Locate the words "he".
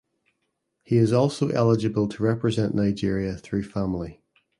0.81-0.97